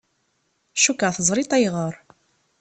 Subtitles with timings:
[0.83, 1.93] Cukkeɣ teẓriḍ ayɣer.